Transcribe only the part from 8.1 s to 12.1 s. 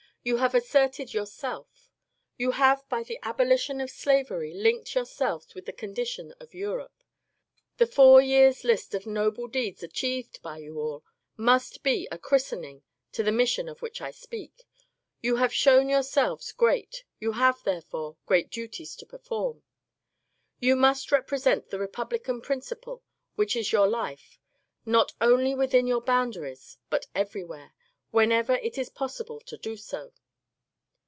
years' list of noble deeds achieved by you all must be